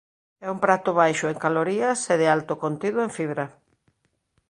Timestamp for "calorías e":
1.45-2.15